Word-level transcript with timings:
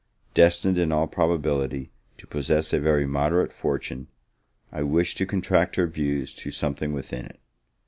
Destined, 0.33 0.79
in 0.79 0.91
all 0.91 1.05
probability, 1.05 1.91
to 2.17 2.25
possess 2.25 2.73
a 2.73 2.79
very 2.79 3.05
moderate 3.05 3.53
fortune, 3.53 4.07
I 4.71 4.81
wished 4.81 5.15
to 5.19 5.27
contract 5.27 5.75
her 5.75 5.85
views 5.85 6.33
to 6.37 6.49
something 6.49 6.91
within 6.91 7.25
it. 7.25 7.39